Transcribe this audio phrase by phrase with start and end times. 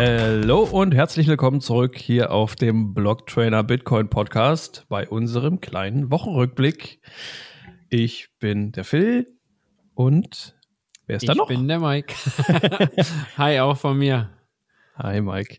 [0.00, 7.00] Hallo und herzlich willkommen zurück hier auf dem Blocktrainer Bitcoin Podcast bei unserem kleinen Wochenrückblick.
[7.88, 9.26] Ich bin der Phil
[9.94, 10.56] und
[11.06, 11.50] wer ist ich da noch?
[11.50, 12.14] Ich bin der Mike.
[13.38, 14.30] Hi, auch von mir.
[14.94, 15.58] Hi, Mike.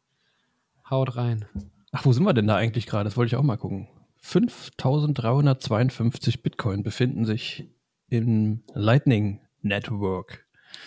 [0.89, 1.45] Haut rein.
[1.91, 3.03] Ach, wo sind wir denn da eigentlich gerade?
[3.05, 3.87] Das wollte ich auch mal gucken.
[4.21, 7.69] 5352 Bitcoin befinden sich
[8.09, 10.45] im Lightning Network.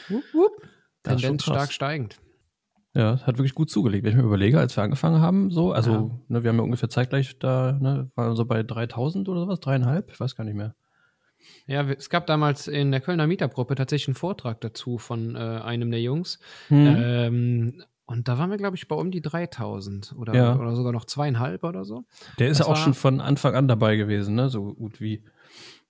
[0.08, 0.68] Wupp, wupp.
[1.02, 2.18] Tendenz stark steigend.
[2.94, 4.04] Ja, hat wirklich gut zugelegt.
[4.04, 6.10] Wenn ich mir überlege, als wir angefangen haben, so, also, Ja.
[6.28, 10.10] ne, wir haben ja ungefähr zeitgleich da, ne, waren so bei 3000 oder sowas, dreieinhalb,
[10.12, 10.74] ich weiß gar nicht mehr.
[11.66, 15.90] Ja, es gab damals in der Kölner Meetup-Gruppe tatsächlich einen Vortrag dazu von äh, einem
[15.90, 16.38] der Jungs.
[16.68, 16.86] Hm.
[16.98, 20.56] Ähm, und da waren wir, glaube ich, bei um die 3000 oder, Ja.
[20.58, 22.04] oder sogar noch zweieinhalb oder so.
[22.38, 25.24] Der ist ja auch war- schon von Anfang an dabei gewesen, ne, so gut wie.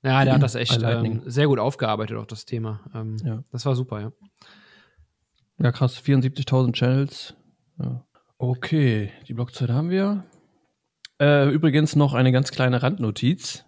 [0.03, 2.81] Ja, der hat das echt ähm, sehr gut aufgearbeitet, auch das Thema.
[2.95, 3.43] Ähm, Ja.
[3.53, 4.13] Das war super, ja.
[5.59, 7.35] Ja, krass, 74.000 Channels.
[7.79, 8.05] Ja.
[8.39, 10.25] Okay, die Blockzeit haben wir.
[11.21, 13.65] Äh, übrigens noch eine ganz kleine Randnotiz.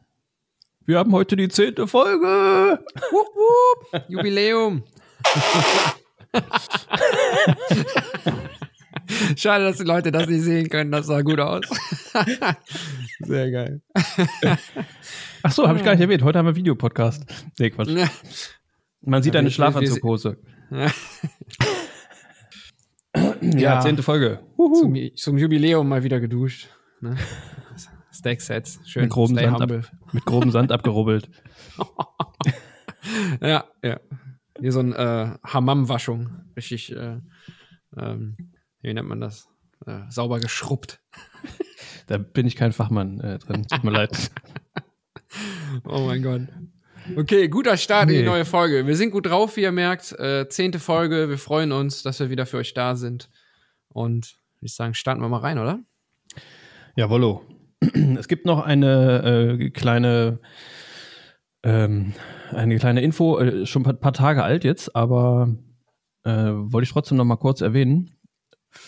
[0.86, 2.84] Wir haben heute die zehnte Folge.
[3.10, 4.04] Wupp, wupp.
[4.08, 4.82] Jubiläum.
[9.36, 10.90] Schade, dass die Leute das nicht sehen können.
[10.90, 11.64] Das sah gut aus.
[13.20, 13.82] Sehr geil.
[15.42, 16.22] Ach so, habe ich gar nicht erwähnt.
[16.22, 17.24] Heute haben wir Videopodcast.
[17.58, 17.90] Nee, Quatsch.
[19.02, 20.38] Man sieht eine wir- Schlafanzughose.
[23.42, 23.80] Ja.
[23.80, 24.40] Zehnte Folge.
[24.56, 26.68] Zum, zum Jubiläum mal wieder geduscht.
[27.00, 27.16] Ne?
[28.12, 28.80] Stack-Sets.
[28.86, 29.02] Schön.
[29.02, 29.70] Mit groben, Sand ab,
[30.12, 31.28] mit groben Sand abgerubbelt.
[33.40, 34.00] Ja, ja.
[34.58, 36.30] Hier so ein äh, Hammam-Waschung.
[36.56, 37.18] Richtig, äh,
[37.96, 38.36] ähm,
[38.84, 39.48] wie nennt man das?
[39.86, 41.00] Äh, sauber geschrubbt.
[42.06, 43.66] Da bin ich kein Fachmann äh, drin.
[43.66, 44.30] Tut mir leid.
[45.84, 46.42] Oh mein Gott.
[47.16, 48.26] Okay, guter Start in die Nee.
[48.26, 48.86] neue Folge.
[48.86, 50.12] Wir sind gut drauf, wie ihr merkt.
[50.12, 51.28] Äh, zehnte Folge.
[51.28, 53.30] Wir freuen uns, dass wir wieder für euch da sind.
[53.88, 55.80] Und ich sagen, starten wir mal rein, oder?
[56.96, 57.42] Jawollo.
[58.18, 60.38] Es gibt noch eine äh, kleine,
[61.64, 62.12] ähm,
[62.50, 65.54] eine kleine Info, äh, schon ein paar, paar Tage alt jetzt, aber
[66.24, 68.13] äh, wollte ich trotzdem noch mal kurz erwähnen.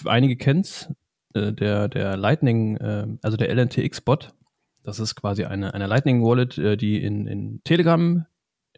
[0.05, 0.89] Einige kennt's,
[1.35, 4.35] äh, der, der Lightning, äh, also der LNTX-Bot,
[4.83, 8.25] das ist quasi eine, eine Lightning-Wallet, äh, die in, in Telegram,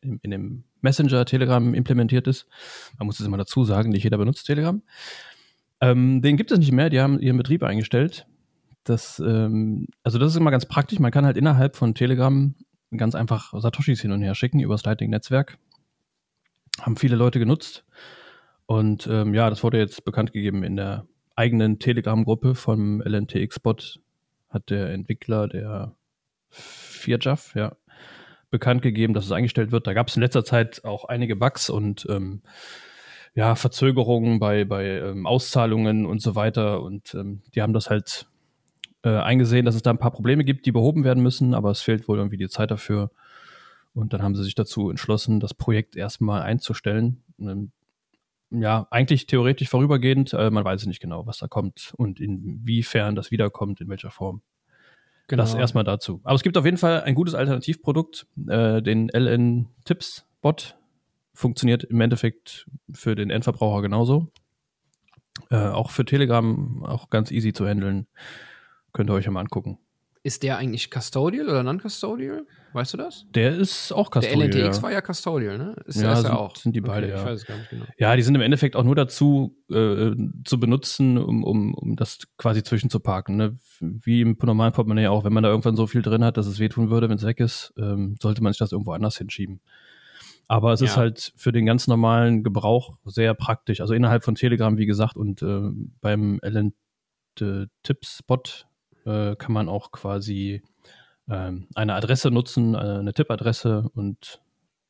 [0.00, 2.46] in, in dem Messenger Telegram implementiert ist.
[2.98, 4.82] Man muss es immer dazu sagen, nicht jeder benutzt Telegram.
[5.80, 8.26] Ähm, den gibt es nicht mehr, die haben ihren Betrieb eingestellt.
[8.84, 10.98] Das, ähm, also das ist immer ganz praktisch.
[10.98, 12.54] Man kann halt innerhalb von Telegram
[12.96, 15.58] ganz einfach Satoshis hin und her schicken über das Lightning-Netzwerk.
[16.80, 17.84] Haben viele Leute genutzt.
[18.68, 23.98] Und ähm, ja, das wurde jetzt bekannt gegeben in der eigenen Telegram-Gruppe vom LNTX-Bot.
[24.50, 25.94] Hat der Entwickler, der
[26.50, 27.76] Firjaf, ja,
[28.50, 29.86] bekannt gegeben, dass es eingestellt wird.
[29.86, 32.42] Da gab es in letzter Zeit auch einige Bugs und ähm,
[33.34, 36.82] ja, Verzögerungen bei, bei ähm, Auszahlungen und so weiter.
[36.82, 38.26] Und ähm, die haben das halt
[39.02, 41.80] äh, eingesehen, dass es da ein paar Probleme gibt, die behoben werden müssen, aber es
[41.80, 43.10] fehlt wohl irgendwie die Zeit dafür.
[43.94, 47.22] Und dann haben sie sich dazu entschlossen, das Projekt erstmal einzustellen.
[47.40, 47.72] Ähm,
[48.50, 53.30] ja, eigentlich theoretisch vorübergehend, äh, man weiß nicht genau, was da kommt und inwiefern das
[53.30, 54.42] wiederkommt, in welcher Form.
[55.28, 55.42] Genau.
[55.42, 56.20] Das erstmal dazu.
[56.24, 60.76] Aber es gibt auf jeden Fall ein gutes Alternativprodukt, äh, den LN-Tipps-Bot.
[61.34, 64.32] Funktioniert im Endeffekt für den Endverbraucher genauso.
[65.50, 68.06] Äh, auch für Telegram auch ganz easy zu handeln.
[68.92, 69.78] Könnt ihr euch ja mal angucken.
[70.28, 72.44] Ist der eigentlich custodial oder non-custodial?
[72.74, 73.24] Weißt du das?
[73.34, 74.50] Der ist auch Der Custodial.
[74.50, 74.82] LNTX ja.
[74.82, 75.74] war ja custodial, ne?
[75.86, 76.54] Ist, Ja, ist sind- auch.
[76.54, 77.24] sind die beide, Ich ja.
[77.24, 77.86] weiß es gar nicht genau.
[77.96, 80.10] Ja, die sind im Endeffekt auch nur dazu äh,
[80.44, 83.36] zu benutzen, um, um, um das quasi zwischenzuparken.
[83.36, 83.56] Ne?
[83.80, 85.24] Wie im normalen Portemonnaie auch.
[85.24, 87.40] Wenn man da irgendwann so viel drin hat, dass es wehtun würde, wenn es weg
[87.40, 89.62] ist, ähm, sollte man sich das irgendwo anders hinschieben.
[90.46, 91.02] Aber es ist Ja.
[91.02, 93.80] halt für den ganz normalen Gebrauch sehr praktisch.
[93.80, 95.70] Also innerhalb von Telegram, wie gesagt, und äh,
[96.02, 98.66] beim LN-Tipps-Bot
[99.08, 100.62] äh, kann man auch quasi
[101.28, 104.40] ähm, eine Adresse nutzen, äh, eine Tippadresse und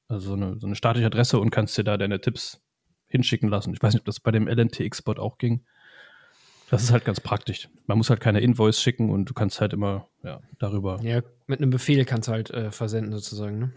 [0.09, 2.61] also so eine, so eine statische Adresse und kannst dir da deine Tipps
[3.09, 3.73] hinschicken lassen.
[3.75, 5.65] Ich weiß nicht, ob das bei dem LNTX-Bot auch ging.
[6.71, 7.69] Das ist halt ganz praktisch.
[7.87, 11.01] Man muss halt keine Invoice schicken und du kannst halt immer ja, darüber.
[11.03, 13.73] Ja, mit einem Befehl kannst du halt äh, versenden sozusagen, ne?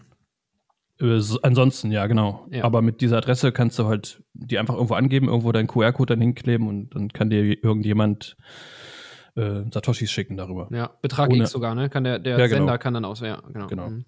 [1.00, 2.46] Äh, so- ansonsten, ja, genau.
[2.50, 2.64] Ja.
[2.64, 6.20] Aber mit dieser Adresse kannst du halt die einfach irgendwo angeben, irgendwo deinen QR-Code dann
[6.20, 8.36] hinkleben und dann kann dir irgendjemand
[9.36, 10.68] äh, Satoshis schicken darüber.
[10.70, 11.88] Ja, Betrag Ohne- X sogar, ne?
[11.88, 12.58] Kann der, der Ja, genau.
[12.58, 13.38] Sender kann dann auswählen.
[13.42, 13.66] Ja, genau.
[13.66, 13.90] Genau.
[13.90, 14.04] Mhm.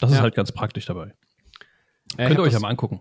[0.00, 0.22] Das ist Ja.
[0.22, 1.06] halt ganz praktisch dabei.
[1.06, 3.00] Ja, ich Könnt ihr euch ja das- mal angucken.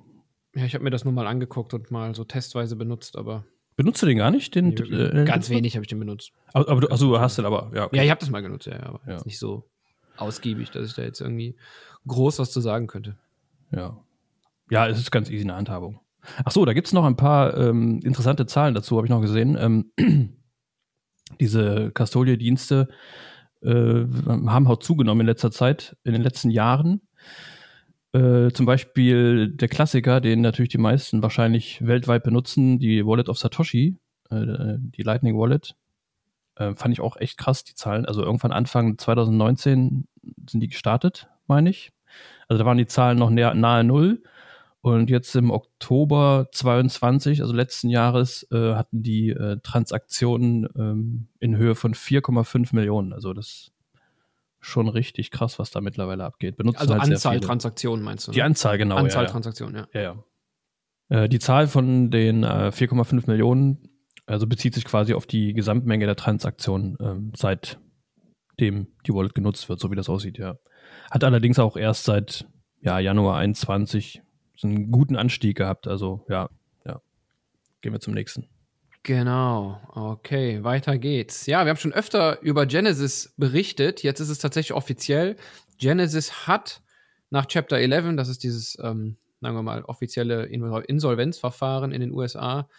[0.54, 3.46] Ja, ich habe mir das nur mal angeguckt und mal so testweise benutzt, aber
[3.78, 4.54] Benutzt du den gar nicht?
[4.54, 6.34] Den, nee, äh, ganz wenig habe ich den benutzt.
[6.54, 7.86] Aber, aber du, du hast den aber, ja.
[7.86, 7.96] okay.
[7.98, 9.14] Ja, ich habe das mal genutzt, ja, ja, aber Ja.
[9.14, 9.64] jetzt nicht so
[10.18, 11.56] ausgiebig, dass ich da jetzt irgendwie
[12.06, 13.16] groß was zu sagen könnte.
[13.72, 13.98] Ja.
[14.70, 16.00] Ja, es ist ganz easy eine Handhabung.
[16.44, 19.22] Ach so, da gibt es noch ein paar ähm, interessante Zahlen dazu, habe ich noch
[19.22, 19.58] gesehen.
[19.60, 20.34] Ähm,
[21.40, 22.88] diese Custodial-Dienste
[23.62, 27.02] äh, haben auch zugenommen in letzter Zeit, in den letzten Jahren.
[28.14, 33.38] Äh, zum Beispiel der Klassiker, den natürlich die meisten wahrscheinlich weltweit benutzen, die Wallet of
[33.38, 33.98] Satoshi,
[34.30, 35.76] äh, die Lightning Wallet.
[36.56, 38.06] Äh, fand ich auch echt krass, die Zahlen.
[38.06, 40.08] Also irgendwann Anfang 2019
[40.50, 41.92] sind die gestartet, meine ich.
[42.50, 44.24] Also da waren die Zahlen noch näher, nahe Null.
[44.82, 51.56] Und jetzt im Oktober 22, also letzten Jahres, äh, hatten die äh, Transaktionen ähm, in
[51.56, 53.14] Höhe von 4,5 Millionen.
[53.14, 53.72] Also das ist
[54.60, 56.58] schon richtig krass, was da mittlerweile abgeht.
[56.58, 57.40] Benutzen Also halt Anzahl.
[57.40, 58.32] Transaktionen meinst du?
[58.32, 58.46] Die ne?
[58.46, 58.96] Anzahl, genau.
[58.96, 59.30] Anzahl ja.
[59.30, 59.88] Transaktionen, ja.
[59.94, 61.24] Ja, ja.
[61.24, 63.88] Äh, die Zahl von den äh, 4,5 Millionen,
[64.26, 69.80] also bezieht sich quasi auf die Gesamtmenge der Transaktionen, ähm, seitdem die Wallet genutzt wird,
[69.80, 70.56] so wie das aussieht, ja.
[71.12, 72.48] Hat allerdings auch erst seit
[72.82, 74.31] ja, Januar 21 so
[74.64, 76.50] einen guten Anstieg gehabt, also ja,
[76.86, 77.02] ja.
[77.82, 78.48] Gehen wir zum nächsten.
[79.04, 81.48] Genau, okay, weiter geht's.
[81.48, 84.04] Ja, wir haben schon öfter über Genesis berichtet.
[84.04, 85.38] Jetzt ist es tatsächlich offiziell.
[85.80, 86.84] Genesis hat
[87.32, 92.12] nach Chapter 11, das ist dieses, ähm, sagen wir mal, offizielle Insol- Insolvenzverfahren in den
[92.12, 92.70] USA,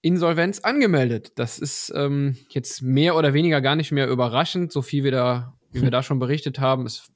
[0.00, 1.32] Insolvenz angemeldet.
[1.36, 5.58] Das ist ähm, jetzt mehr oder weniger gar nicht mehr überraschend, so viel wir da,
[5.72, 6.86] wie wir da schon berichtet haben.
[6.86, 7.10] Es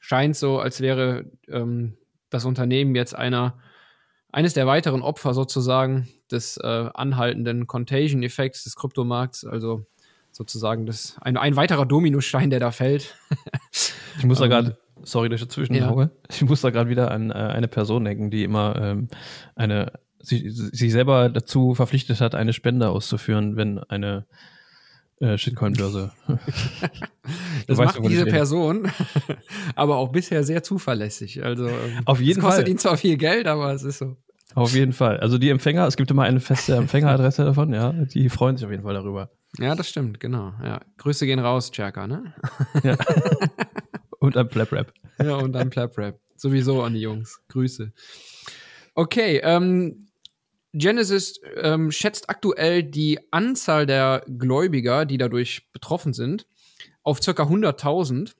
[0.00, 1.96] scheint so, als wäre ähm,
[2.30, 3.58] das Unternehmen jetzt einer
[4.32, 9.84] eines der weiteren Opfer sozusagen des äh, anhaltenden Contagion-Effekts des Kryptomarkts, also
[10.30, 13.16] sozusagen das, ein, ein weiterer Dominostein, der da fällt.
[14.18, 16.10] Ich muss da Ähm, gerade, sorry, dass ich dazwischen ja.
[16.28, 19.08] Ich muss da gerade wieder an äh, eine Person denken, die immer ähm,
[19.54, 24.26] eine sich, sich selber dazu verpflichtet hat, eine Spende auszuführen, wenn eine
[25.20, 26.12] äh, Shitcoin-Börse.
[27.66, 28.24] Das macht ich diese.
[28.24, 28.90] Person
[29.76, 31.44] aber auch bisher sehr zuverlässig.
[31.44, 32.70] Also ähm, Auf jeden es kostet Fall.
[32.70, 34.16] ihn zwar viel Geld, aber es ist so.
[34.54, 35.20] Auf jeden Fall.
[35.20, 37.92] Also die Empfänger, es gibt immer eine feste Empfängeradresse davon, ja.
[37.92, 39.30] Die freuen sich auf jeden Fall darüber.
[39.58, 40.52] Ja, das stimmt, genau.
[40.64, 40.80] Ja.
[40.96, 42.34] Grüße gehen raus, Cherka, ne?
[42.82, 42.96] Ja.
[44.18, 44.92] Und ein Plap Rap.
[45.22, 46.18] Ja, und dann Plap Rap.
[46.36, 47.40] Sowieso an die Jungs.
[47.48, 47.92] Grüße.
[48.94, 50.08] Okay, ähm,
[50.72, 56.46] Genesis ähm, schätzt aktuell die Anzahl der Gläubiger, die dadurch betroffen sind,
[57.02, 58.34] auf circa 100.000.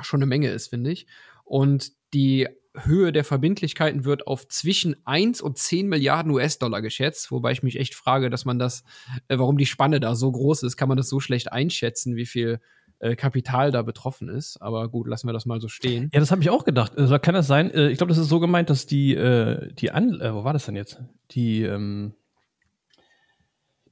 [0.00, 1.06] Schon eine Menge ist, finde ich.
[1.44, 7.52] Und die Höhe der Verbindlichkeiten wird auf zwischen 1 und 10 Milliarden US-Dollar geschätzt, wobei
[7.52, 8.84] ich mich echt frage, dass man das,
[9.28, 12.26] äh, warum die Spanne da so groß ist, kann man das so schlecht einschätzen, wie
[12.26, 12.60] viel
[12.98, 14.56] äh, Kapital da betroffen ist.
[14.62, 16.10] Aber gut, lassen wir das mal so stehen.
[16.14, 16.96] Ja, das habe ich auch gedacht.
[16.96, 17.70] Also, kann das sein?
[17.70, 20.66] Äh, ich glaube, das ist so gemeint, dass die, äh, die An wo war das
[20.66, 21.00] denn jetzt?
[21.32, 22.14] Die, ähm,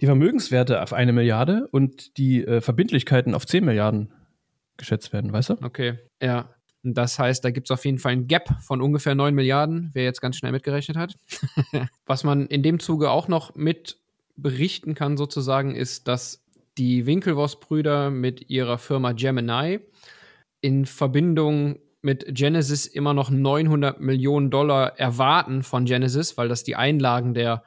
[0.01, 4.13] die Vermögenswerte auf eine Milliarde und die Verbindlichkeiten auf 10 Milliarden
[4.77, 5.55] geschätzt werden, weißt du?
[5.63, 6.51] Okay, ja.
[6.83, 10.05] Das heißt, da gibt es auf jeden Fall ein Gap von ungefähr 9 Milliarden, wer
[10.05, 11.17] jetzt ganz schnell mitgerechnet hat.
[12.07, 13.99] Was man in dem Zuge auch noch mit
[14.37, 16.44] berichten kann, sozusagen, ist, dass
[16.79, 19.81] die Winklevoss-Brüder mit ihrer Firma Gemini
[20.61, 26.77] in Verbindung mit Genesis immer noch 900 Millionen Dollar erwarten von Genesis, weil das die
[26.77, 27.65] Einlagen der,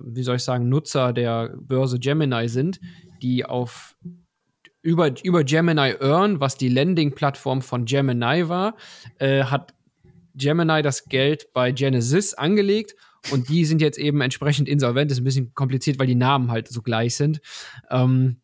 [0.00, 2.80] wie soll ich sagen, Nutzer der Börse Gemini sind,
[3.22, 3.96] die auf
[4.82, 8.76] über, über Gemini Earn, was die Landing-Plattform von Gemini war,
[9.18, 9.74] äh, hat
[10.34, 12.94] Gemini das Geld bei Genesis angelegt
[13.30, 15.10] und die sind jetzt eben entsprechend insolvent.
[15.10, 17.40] Das ist ein bisschen kompliziert, weil die Namen halt so gleich sind.
[17.90, 18.40] Ähm,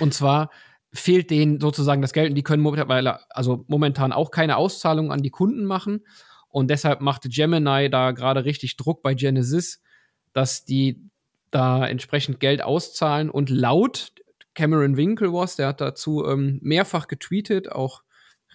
[0.00, 0.50] und zwar
[0.92, 5.22] fehlt denen sozusagen das Geld und die können momentan, also momentan auch keine Auszahlungen an
[5.22, 6.04] die Kunden machen.
[6.48, 9.82] Und deshalb macht Gemini da gerade richtig Druck bei Genesis,
[10.32, 11.02] dass die
[11.50, 13.30] da entsprechend Geld auszahlen.
[13.30, 14.12] Und laut
[14.54, 18.02] Cameron Winklevoss, der hat dazu ähm, mehrfach getweetet, auch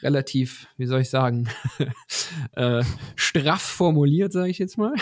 [0.04, 1.50] relativ, wie soll ich sagen,
[2.56, 2.84] äh,
[3.16, 4.94] straff formuliert, sage ich jetzt mal.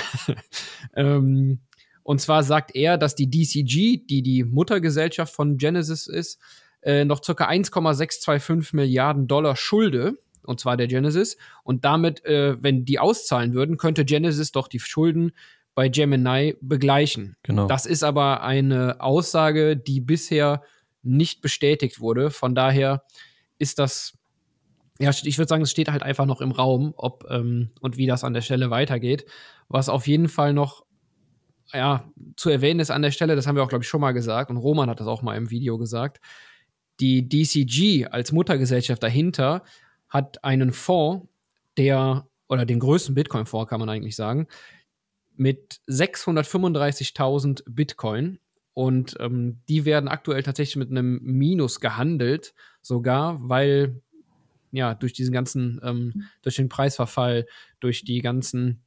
[0.95, 1.59] ähm,
[2.03, 6.39] und zwar sagt er, dass die DCG, die die Muttergesellschaft von Genesis ist,
[6.81, 7.45] äh, noch ca.
[7.45, 11.37] 1,625 Milliarden Dollar schulde, und zwar der Genesis.
[11.63, 15.31] Und damit, äh, wenn die auszahlen würden, könnte Genesis doch die Schulden
[15.75, 17.35] bei Gemini begleichen.
[17.43, 17.67] Genau.
[17.67, 20.63] Das ist aber eine Aussage, die bisher
[21.03, 22.31] nicht bestätigt wurde.
[22.31, 23.03] Von daher
[23.57, 24.17] ist das
[25.01, 28.07] ja, ich würde sagen, es steht halt einfach noch im Raum, ob ähm, und wie
[28.07, 29.25] das an der Stelle weitergeht.
[29.67, 30.85] Was auf jeden Fall noch
[31.73, 34.11] ja, zu erwähnen ist an der Stelle, das haben wir auch, glaube ich, schon mal
[34.11, 36.19] gesagt, und Roman hat das auch mal im Video gesagt,
[36.99, 39.63] die DCG als Muttergesellschaft dahinter
[40.09, 41.27] hat einen Fonds,
[41.77, 44.47] der, oder den größten Bitcoin-Fonds kann man eigentlich sagen,
[45.35, 48.39] mit 635.000 Bitcoin.
[48.73, 54.01] Und ähm, die werden aktuell tatsächlich mit einem Minus gehandelt, sogar, weil
[54.71, 57.45] ja durch diesen ganzen, ähm, durch den Preisverfall,
[57.79, 58.81] durch die ganzen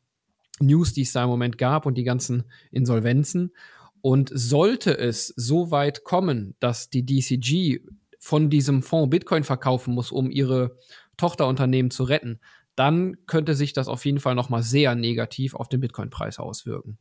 [0.60, 3.52] News, die es da im Moment gab und die ganzen Insolvenzen.
[4.00, 7.80] Und sollte es so weit kommen, dass die DCG
[8.18, 10.78] von diesem Fonds Bitcoin verkaufen muss, um ihre
[11.16, 12.40] Tochterunternehmen zu retten,
[12.76, 16.98] dann könnte sich das auf jeden Fall noch mal sehr negativ auf den Bitcoin-Preis auswirken.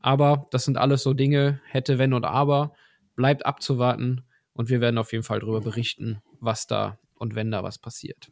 [0.00, 2.74] Aber das sind alles so Dinge, hätte, wenn und aber.
[3.14, 7.62] Bleibt abzuwarten und wir werden auf jeden Fall darüber berichten, was da und wenn da
[7.62, 8.30] was passiert.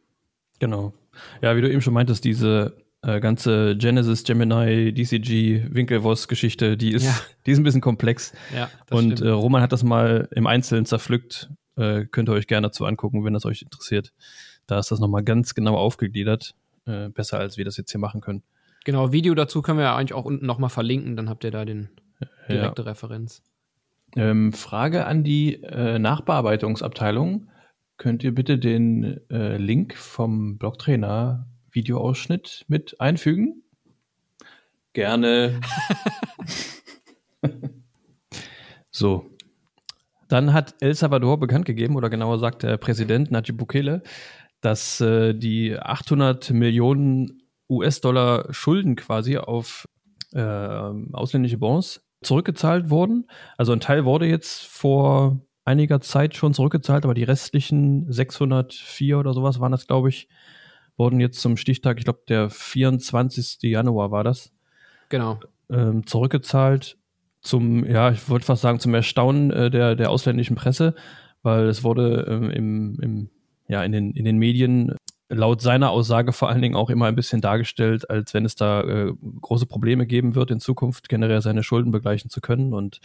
[0.58, 0.92] Genau.
[1.40, 7.04] Ja, wie du eben schon meintest, diese äh, ganze Genesis, Gemini, DCG, Winkelvoss-Geschichte, die ist,
[7.04, 7.14] ja.
[7.46, 8.34] die ist ein bisschen komplex.
[8.54, 11.48] Ja, und äh, Roman hat das mal im Einzelnen zerpflückt.
[11.76, 14.12] Äh, könnt ihr euch gerne dazu angucken, wenn das euch interessiert.
[14.66, 16.54] Da ist das nochmal ganz genau aufgegliedert.
[16.84, 18.42] Äh, besser, als wir das jetzt hier machen können.
[18.84, 21.64] Genau, Video dazu können wir ja eigentlich auch unten nochmal verlinken, dann habt ihr da
[21.64, 21.90] den
[22.48, 22.88] direkte ja.
[22.88, 23.42] Referenz.
[24.16, 27.48] Ähm, Frage an die äh, Nachbearbeitungsabteilung.
[28.00, 33.62] Könnt ihr bitte den äh, Link vom Blogtrainer Videoausschnitt mit einfügen?
[34.94, 35.60] Gerne.
[38.90, 39.36] so.
[40.28, 44.02] Dann hat El Salvador bekannt gegeben, oder genauer sagt der Präsident Nayib Bukele,
[44.62, 49.86] dass äh, die 800 Millionen US-Dollar Schulden quasi auf
[50.32, 53.26] äh, ausländische Bonds zurückgezahlt wurden.
[53.58, 59.32] Also ein Teil wurde jetzt vor einiger Zeit schon zurückgezahlt, aber die restlichen 604 oder
[59.34, 60.28] sowas waren das, glaube ich,
[60.96, 63.58] wurden jetzt zum Stichtag, ich glaube, der 24.
[63.62, 64.52] Januar war das.
[65.08, 65.40] Genau.
[65.70, 66.98] Ähm, zurückgezahlt
[67.40, 70.94] zum, ja, ich wollte fast sagen, zum Erstaunen äh, der, der ausländischen Presse,
[71.42, 73.30] weil es wurde ähm, im, im,
[73.68, 74.94] ja, in, den, in den Medien
[75.30, 78.82] laut seiner Aussage vor allen Dingen auch immer ein bisschen dargestellt, als wenn es da
[78.82, 82.74] äh, große Probleme geben wird, in Zukunft generell seine Schulden begleichen zu können.
[82.74, 83.00] Und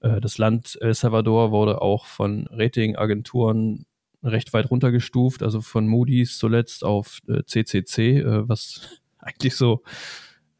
[0.00, 3.86] das Land El Salvador wurde auch von Ratingagenturen
[4.22, 9.82] recht weit runtergestuft, also von Moody's zuletzt auf äh, CCC, äh, was eigentlich so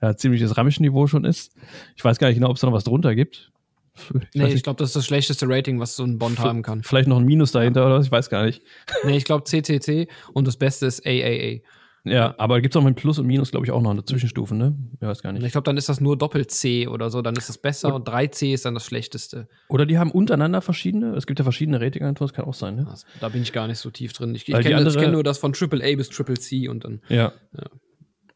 [0.01, 1.55] ja, ziemliches Rammisch-Niveau schon ist.
[1.97, 3.53] Ich weiß gar nicht genau, ob es da noch was drunter gibt.
[3.97, 6.83] Ich nee, ich glaube, das ist das schlechteste Rating, was so ein Bond haben kann.
[6.83, 7.87] Vielleicht noch ein Minus dahinter ja.
[7.87, 8.63] oder was, ich weiß gar nicht.
[9.05, 11.61] Nee, ich glaube CCC und das Beste ist AAA.
[12.07, 14.55] Ja, aber gibt es auch mit Plus und Minus, glaube ich, auch noch eine Zwischenstufe,
[14.55, 14.77] ne?
[15.01, 15.45] Ich weiß gar nicht.
[15.45, 18.09] Ich glaube, dann ist das nur Doppel-C oder so, dann ist es besser und, und
[18.09, 19.49] 3C ist dann das Schlechteste.
[19.69, 22.87] Oder die haben untereinander verschiedene, es gibt ja verschiedene Ratingagenturen, das kann auch sein, ne?
[23.21, 24.35] Da bin ich gar nicht so tief drin.
[24.35, 27.01] Ich, ich kenne kenn nur das von AAA bis Triple C und dann.
[27.09, 27.33] Ja.
[27.53, 27.65] ja.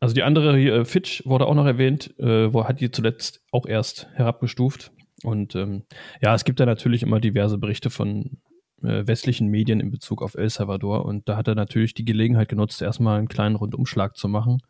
[0.01, 3.43] Also die andere hier, äh, Fitch, wurde auch noch erwähnt, äh, wo hat die zuletzt
[3.53, 4.91] auch erst herabgestuft.
[5.23, 5.83] Und ähm,
[6.23, 8.39] ja, es gibt da natürlich immer diverse Berichte von
[8.83, 11.05] westlichen Medien in Bezug auf El Salvador.
[11.05, 14.63] Und da hat er natürlich die Gelegenheit genutzt, erstmal einen kleinen Rundumschlag zu machen,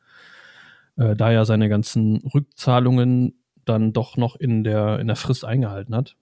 [0.97, 5.95] äh, da er seine ganzen Rückzahlungen dann doch noch in der, in der Frist eingehalten
[5.95, 6.17] hat.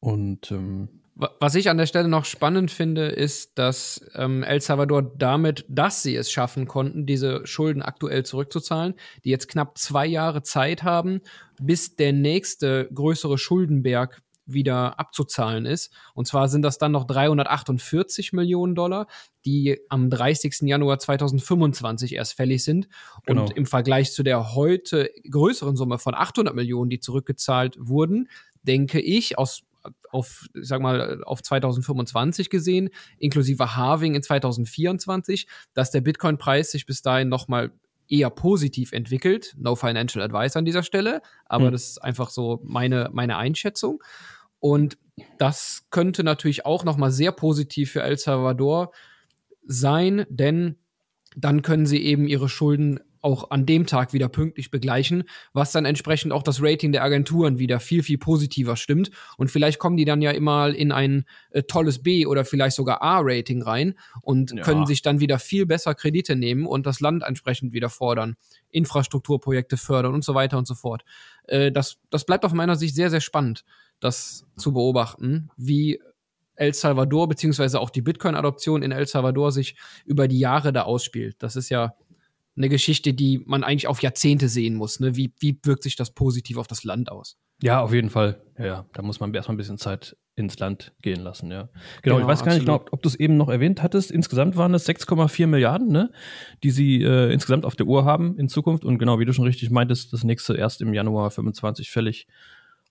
[0.00, 5.02] Und ähm, was ich an der Stelle noch spannend finde, ist, dass ähm, El Salvador
[5.02, 10.42] damit, dass sie es schaffen konnten, diese Schulden aktuell zurückzuzahlen, die jetzt knapp zwei Jahre
[10.42, 11.20] Zeit haben,
[11.60, 14.22] bis der nächste größere Schuldenberg
[14.52, 15.92] wieder abzuzahlen ist.
[16.14, 19.06] Und zwar sind das dann noch 348 Millionen Dollar,
[19.44, 20.62] die am 30.
[20.62, 22.88] Januar 2025 erst fällig sind.
[23.26, 23.42] Genau.
[23.42, 28.28] Und im Vergleich zu der heute größeren Summe von 800 Millionen, die zurückgezahlt wurden,
[28.62, 29.62] denke ich aus
[30.10, 36.86] auf, ich sag mal, auf 2025 gesehen, inklusive Halving in 2024, dass der Bitcoin-Preis sich
[36.86, 37.72] bis dahin nochmal
[38.08, 39.54] eher positiv entwickelt.
[39.58, 41.72] No financial advice an dieser Stelle, aber hm.
[41.72, 44.02] das ist einfach so meine, meine Einschätzung.
[44.62, 44.96] Und
[45.38, 48.92] das könnte natürlich auch nochmal sehr positiv für El Salvador
[49.66, 50.76] sein, denn
[51.34, 55.84] dann können sie eben ihre Schulden auch an dem Tag wieder pünktlich begleichen, was dann
[55.84, 59.10] entsprechend auch das Rating der Agenturen wieder viel, viel positiver stimmt.
[59.36, 63.02] Und vielleicht kommen die dann ja immer in ein äh, tolles B oder vielleicht sogar
[63.02, 64.62] A-Rating rein und ja.
[64.62, 68.36] können sich dann wieder viel besser Kredite nehmen und das Land entsprechend wieder fordern,
[68.70, 71.04] Infrastrukturprojekte fördern und so weiter und so fort.
[71.48, 73.64] Äh, das, das bleibt auf meiner Sicht sehr, sehr spannend,
[74.02, 76.00] das zu beobachten, wie
[76.54, 81.36] El Salvador beziehungsweise auch die Bitcoin-Adoption in El Salvador sich über die Jahre da ausspielt.
[81.40, 81.94] Das ist ja
[82.56, 85.00] eine Geschichte, die man eigentlich auf Jahrzehnte sehen muss.
[85.00, 85.16] Ne?
[85.16, 87.38] Wie, wie wirkt sich das positiv auf das Land aus?
[87.62, 88.42] Ja, auf jeden Fall.
[88.58, 88.86] Ja, ja.
[88.92, 91.68] da muss man erstmal ein bisschen Zeit ins Land gehen lassen, ja.
[92.02, 92.68] Genau, genau ich weiß gar absolut.
[92.68, 94.10] nicht, ob, ob du es eben noch erwähnt hattest.
[94.10, 96.10] Insgesamt waren es 6,4 Milliarden, ne,
[96.62, 98.84] die sie äh, insgesamt auf der Uhr haben in Zukunft.
[98.84, 102.26] Und genau, wie du schon richtig meintest, das nächste erst im Januar 25 fällig.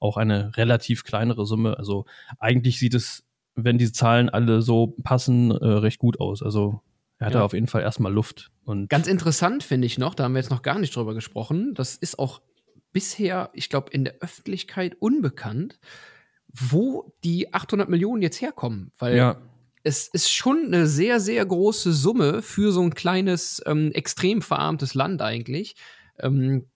[0.01, 1.77] Auch eine relativ kleinere Summe.
[1.77, 2.05] Also
[2.37, 3.23] eigentlich sieht es,
[3.55, 6.43] wenn diese Zahlen alle so passen, äh, recht gut aus.
[6.43, 6.81] Also
[7.17, 7.43] er hat ja.
[7.43, 8.51] auf jeden Fall erstmal Luft.
[8.65, 11.73] Und Ganz interessant finde ich noch, da haben wir jetzt noch gar nicht drüber gesprochen.
[11.75, 12.41] Das ist auch
[12.91, 15.79] bisher, ich glaube, in der Öffentlichkeit unbekannt
[16.53, 19.37] wo die 800 Millionen jetzt herkommen, weil ja.
[19.83, 24.93] es ist schon eine sehr, sehr große Summe für so ein kleines, ähm, extrem verarmtes
[24.93, 25.75] Land eigentlich.
[26.19, 26.67] Ähm,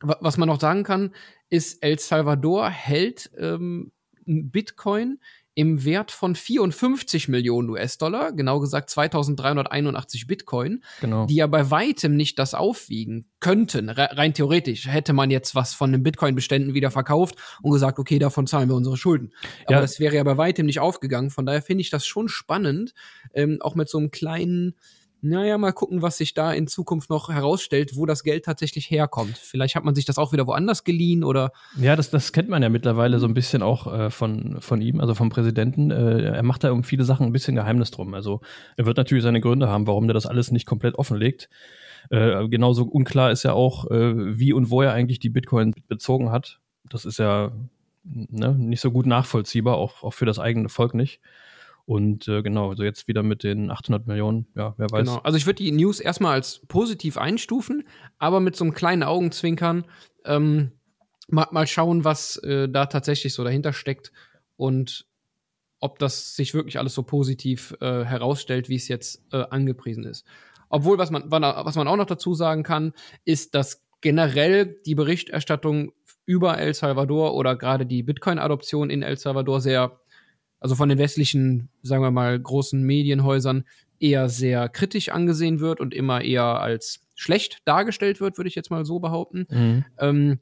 [0.00, 1.14] was man noch sagen kann,
[1.52, 3.92] ist, El Salvador hält ähm,
[4.24, 5.18] Bitcoin
[5.54, 11.26] im Wert von 54 Millionen US-Dollar, genau gesagt 2381 Bitcoin, genau.
[11.26, 13.90] die ja bei weitem nicht das aufwiegen könnten.
[13.90, 18.46] rein theoretisch hätte man jetzt was von den Bitcoin-Beständen wieder verkauft und gesagt, okay, davon
[18.46, 19.32] zahlen wir unsere Schulden.
[19.66, 19.80] Aber ja.
[19.82, 21.28] das wäre ja bei weitem nicht aufgegangen.
[21.28, 22.94] Von daher finde ich das schon spannend,
[23.34, 24.74] ähm, auch mit so einem kleinen
[25.24, 29.38] naja, mal gucken, was sich da in Zukunft noch herausstellt, wo das Geld tatsächlich herkommt.
[29.38, 31.52] Vielleicht hat man sich das auch wieder woanders geliehen oder.
[31.78, 35.00] Ja, das, das kennt man ja mittlerweile so ein bisschen auch äh, von, von ihm,
[35.00, 35.92] also vom Präsidenten.
[35.92, 38.14] Äh, er macht da um viele Sachen ein bisschen Geheimnis drum.
[38.14, 38.40] Also
[38.76, 41.48] er wird natürlich seine Gründe haben, warum der das alles nicht komplett offenlegt.
[42.10, 46.32] Äh, genauso unklar ist ja auch, äh, wie und wo er eigentlich die Bitcoin bezogen
[46.32, 46.58] hat.
[46.88, 47.52] Das ist ja
[48.02, 51.20] ne, nicht so gut nachvollziehbar, auch, auch für das eigene Volk nicht.
[51.84, 55.06] Und äh, genau, also jetzt wieder mit den 800 Millionen, ja, wer weiß.
[55.06, 57.84] Genau, also ich würde die News erstmal als positiv einstufen,
[58.18, 59.84] aber mit so einem kleinen Augenzwinkern
[60.24, 60.72] ähm,
[61.28, 64.12] mal, mal schauen, was äh, da tatsächlich so dahinter steckt
[64.56, 65.06] und
[65.80, 70.24] ob das sich wirklich alles so positiv äh, herausstellt, wie es jetzt äh, angepriesen ist.
[70.68, 72.92] Obwohl, was man, was man auch noch dazu sagen kann,
[73.24, 75.92] ist, dass generell die Berichterstattung
[76.24, 80.00] über El Salvador oder gerade die Bitcoin-Adoption in El Salvador sehr
[80.62, 83.64] also von den westlichen, sagen wir mal, großen Medienhäusern
[83.98, 88.70] eher sehr kritisch angesehen wird und immer eher als schlecht dargestellt wird, würde ich jetzt
[88.70, 89.46] mal so behaupten.
[89.50, 89.84] Mhm.
[89.98, 90.38] Ähm,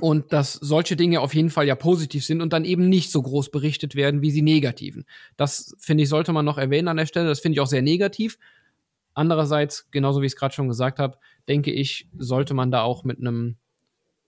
[0.00, 3.20] und dass solche Dinge auf jeden Fall ja positiv sind und dann eben nicht so
[3.20, 5.04] groß berichtet werden wie sie negativen.
[5.36, 7.28] Das finde ich, sollte man noch erwähnen an der Stelle.
[7.28, 8.38] Das finde ich auch sehr negativ.
[9.12, 13.04] Andererseits, genauso wie ich es gerade schon gesagt habe, denke ich, sollte man da auch
[13.04, 13.56] mit einem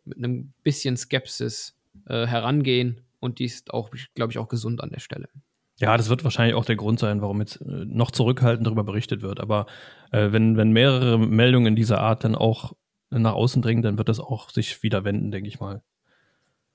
[0.04, 1.76] mit einem bisschen Skepsis
[2.07, 5.28] äh, herangehen und die ist auch, glaube ich, auch gesund an der Stelle.
[5.78, 9.22] Ja, das wird wahrscheinlich auch der Grund sein, warum jetzt äh, noch zurückhaltend darüber berichtet
[9.22, 9.40] wird.
[9.40, 9.66] Aber
[10.11, 12.74] äh, wenn, wenn mehrere Meldungen dieser Art dann auch
[13.11, 15.82] nach außen dringen, dann wird das auch sich wieder wenden, denke ich mal.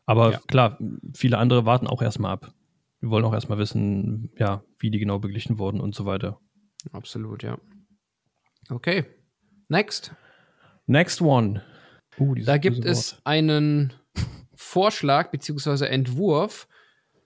[0.06, 0.40] Aber ja.
[0.48, 0.80] klar,
[1.14, 2.54] viele andere warten auch erstmal ab.
[3.00, 6.40] Wir wollen auch erstmal wissen, ja, wie die genau beglichen wurden und so weiter.
[6.92, 7.58] Absolut, ja.
[8.70, 9.06] Okay.
[9.68, 10.14] Next.
[10.86, 11.62] Next one.
[12.20, 13.94] Uh, da gibt es einen
[14.58, 15.86] Vorschlag bzw.
[15.86, 16.68] Entwurf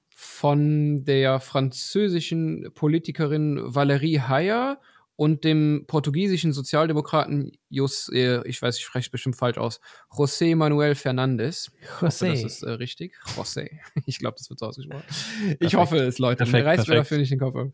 [0.10, 4.80] von der französischen Politikerin Valérie Hayer
[5.16, 10.96] und dem portugiesischen Sozialdemokraten José, ich weiß, ich spreche es bestimmt falsch aus, José Manuel
[10.96, 11.72] Fernandes.
[12.00, 12.32] José.
[12.32, 13.14] das ist äh, richtig.
[13.36, 13.70] José.
[14.06, 15.04] Ich glaube, das wird so ausgesprochen.
[15.08, 15.64] Perfekt.
[15.64, 16.44] Ich hoffe es, Leute.
[16.44, 17.68] Perfekt, Reißt mir dafür nicht den Kopf ab.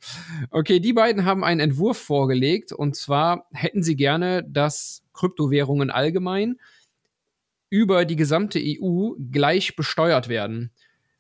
[0.52, 6.58] Okay, die beiden haben einen Entwurf vorgelegt und zwar hätten sie gerne, dass Kryptowährungen allgemein
[7.70, 10.72] über die gesamte EU gleich besteuert werden.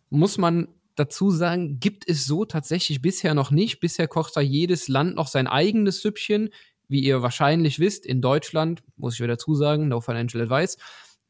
[0.09, 3.79] Muss man dazu sagen, gibt es so tatsächlich bisher noch nicht.
[3.79, 6.49] Bisher kocht da jedes Land noch sein eigenes Süppchen.
[6.87, 10.77] Wie ihr wahrscheinlich wisst, in Deutschland, muss ich wieder dazu sagen, no financial advice,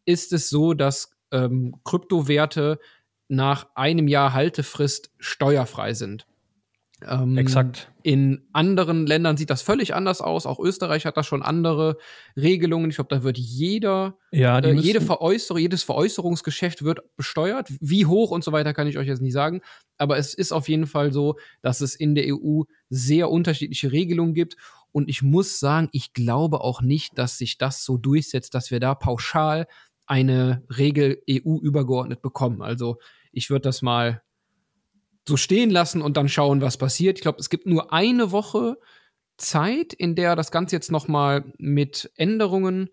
[0.06, 2.80] ist es so, dass ähm, Kryptowerte
[3.27, 6.27] nach einem Jahr Haltefrist steuerfrei sind.
[7.05, 7.91] Ähm, Exakt.
[8.01, 10.47] In anderen Ländern sieht das völlig anders aus.
[10.47, 11.97] Auch Österreich hat da schon andere
[12.36, 12.89] Regelungen.
[12.89, 17.69] Ich glaube, da wird jeder, ja, äh, jede Veräußerung, jedes Veräußerungsgeschäft wird besteuert.
[17.79, 19.62] Wie hoch und so weiter kann ich euch jetzt nicht sagen.
[19.97, 24.33] Aber es ist auf jeden Fall so, dass es in der EU sehr unterschiedliche Regelungen
[24.33, 24.57] gibt.
[24.91, 28.79] Und ich muss sagen, ich glaube auch nicht, dass sich das so durchsetzt, dass wir
[28.79, 29.67] da pauschal
[30.07, 32.63] eine Regel EU übergeordnet bekommen.
[32.63, 32.97] Also
[33.31, 34.23] ich würde das mal
[35.27, 37.17] so stehen lassen und dann schauen, was passiert.
[37.17, 38.77] Ich glaube, es gibt nur eine Woche
[39.37, 42.89] Zeit, in der das Ganze jetzt noch mal mit Änderungen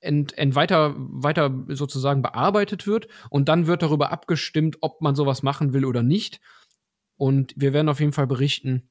[0.00, 5.42] ent, ent weiter, weiter sozusagen bearbeitet wird und dann wird darüber abgestimmt, ob man sowas
[5.42, 6.40] machen will oder nicht.
[7.16, 8.90] Und wir werden auf jeden Fall berichten,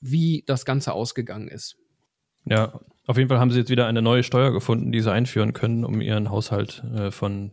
[0.00, 1.76] wie das Ganze ausgegangen ist.
[2.44, 5.52] Ja, auf jeden Fall haben sie jetzt wieder eine neue Steuer gefunden, die sie einführen
[5.52, 7.52] können, um ihren Haushalt äh, von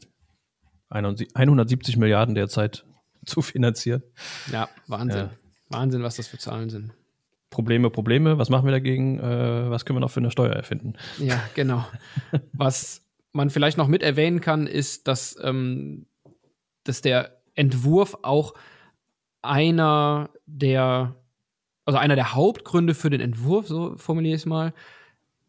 [0.89, 2.85] 170 Milliarden derzeit
[3.33, 4.03] zu finanzieren.
[4.51, 5.17] Ja, Wahnsinn.
[5.17, 5.31] Ja.
[5.69, 6.93] Wahnsinn, was das für Zahlen sind.
[7.49, 8.37] Probleme, Probleme.
[8.37, 9.19] Was machen wir dagegen?
[9.19, 10.93] Äh, was können wir noch für eine Steuer erfinden?
[11.19, 11.85] Ja, genau.
[12.53, 16.07] was man vielleicht noch mit erwähnen kann, ist, dass ähm,
[16.87, 18.53] dass der Entwurf auch
[19.41, 21.15] einer der,
[21.85, 24.73] also einer der Hauptgründe für den Entwurf, so formuliere ich es mal,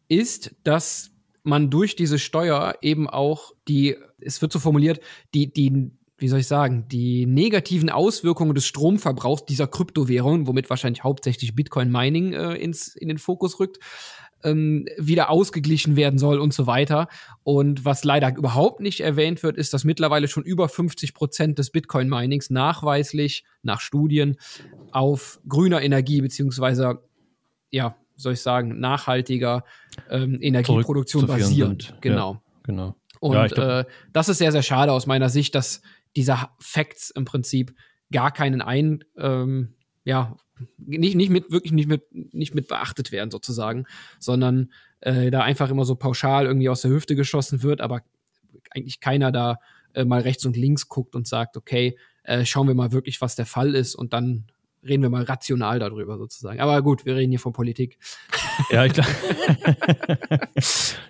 [0.07, 1.11] ist, dass
[1.43, 4.99] man durch diese Steuer eben auch die, es wird so formuliert,
[5.33, 11.03] die, die, wie soll ich sagen, die negativen Auswirkungen des Stromverbrauchs dieser Kryptowährungen, womit wahrscheinlich
[11.03, 13.79] hauptsächlich Bitcoin Mining äh, ins, in den Fokus rückt,
[14.43, 17.07] ähm, wieder ausgeglichen werden soll und so weiter.
[17.43, 21.71] Und was leider überhaupt nicht erwähnt wird, ist, dass mittlerweile schon über 50 Prozent des
[21.71, 24.37] Bitcoin-Minings nachweislich nach Studien
[24.91, 26.99] auf grüner Energie beziehungsweise
[27.71, 29.63] ja, soll ich sagen, nachhaltiger
[30.09, 31.77] ähm, Energieproduktion basieren.
[32.01, 32.33] Genau.
[32.33, 32.95] Ja, genau.
[33.19, 35.81] Und ja, glaub, äh, das ist sehr, sehr schade aus meiner Sicht, dass
[36.19, 37.73] dieser Facts im Prinzip
[38.11, 40.35] gar keinen ein, ähm, ja,
[40.77, 42.03] nicht, nicht mit, wirklich nicht mit,
[42.33, 43.85] nicht mit beachtet werden sozusagen,
[44.19, 48.01] sondern äh, da einfach immer so pauschal irgendwie aus der Hüfte geschossen wird, aber
[48.71, 49.59] eigentlich keiner da
[49.93, 53.37] äh, mal rechts und links guckt und sagt, okay, äh, schauen wir mal wirklich, was
[53.37, 54.47] der Fall ist und dann
[54.83, 56.59] reden wir mal rational darüber sozusagen.
[56.59, 57.97] Aber gut, wir reden hier von Politik.
[58.69, 59.09] Ja, ich glaube.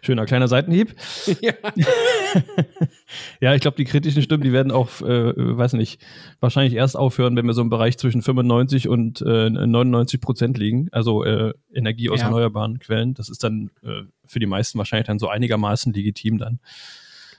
[0.02, 0.96] Schöner kleiner Seitenhieb.
[1.42, 1.54] Ja,
[3.42, 6.02] ja ich glaube, die kritischen Stimmen, die werden auch, äh, weiß nicht,
[6.40, 10.90] wahrscheinlich erst aufhören, wenn wir so im Bereich zwischen 95 und äh, 99 Prozent liegen.
[10.92, 12.26] Also äh, Energie aus ja.
[12.26, 13.14] erneuerbaren Quellen.
[13.14, 16.60] Das ist dann äh, für die meisten wahrscheinlich dann so einigermaßen legitim dann.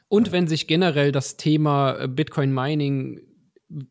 [0.09, 3.21] Und wenn sich generell das Thema äh, Bitcoin Mining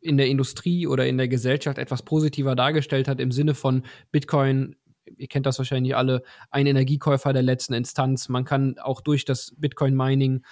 [0.01, 4.75] in der Industrie oder in der Gesellschaft etwas positiver dargestellt hat im Sinne von Bitcoin
[5.17, 8.29] ihr kennt das wahrscheinlich alle, ein Energiekäufer der letzten Instanz.
[8.29, 10.43] Man kann auch durch das Bitcoin-Mining